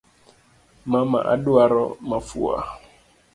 [0.91, 2.57] Mama, aduaro mafua